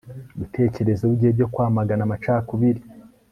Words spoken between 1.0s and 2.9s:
bye byo kwamagana amacakubiri